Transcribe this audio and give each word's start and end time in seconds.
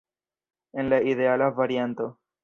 En 0.73 0.89
la 0.93 0.99
ideala 1.11 1.51
varianto. 1.59 2.09